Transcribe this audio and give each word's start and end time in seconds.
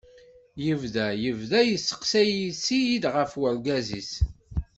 Yebda 0.65 1.07
yebda 1.23 1.59
yesteqsay-itt-id 1.65 3.03
ɣef 3.15 3.31
urgaz-is. 3.43 4.11